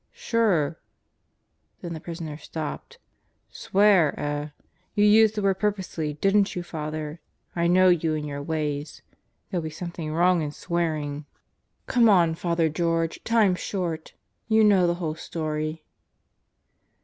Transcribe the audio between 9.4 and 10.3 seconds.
There'll be something